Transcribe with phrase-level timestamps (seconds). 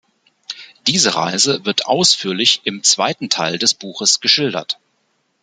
[0.87, 4.79] Diese Reise wird ausführlich im zweiten Teil des Buches geschildert.